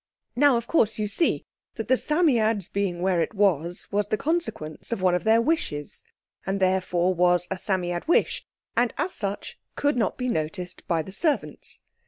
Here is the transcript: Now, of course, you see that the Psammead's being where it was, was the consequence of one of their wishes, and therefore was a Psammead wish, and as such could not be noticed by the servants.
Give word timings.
Now, 0.35 0.57
of 0.57 0.65
course, 0.65 0.97
you 0.97 1.07
see 1.07 1.45
that 1.75 1.87
the 1.87 1.95
Psammead's 1.95 2.67
being 2.67 3.03
where 3.03 3.21
it 3.21 3.35
was, 3.35 3.87
was 3.91 4.07
the 4.07 4.17
consequence 4.17 4.91
of 4.91 4.99
one 4.99 5.13
of 5.13 5.23
their 5.25 5.39
wishes, 5.39 6.03
and 6.43 6.59
therefore 6.59 7.13
was 7.13 7.45
a 7.51 7.55
Psammead 7.59 8.07
wish, 8.07 8.43
and 8.75 8.95
as 8.97 9.13
such 9.13 9.59
could 9.75 9.95
not 9.97 10.17
be 10.17 10.27
noticed 10.27 10.87
by 10.87 11.03
the 11.03 11.11
servants. 11.11 11.81